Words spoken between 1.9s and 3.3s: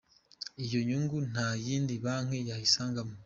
banki wayisangamo.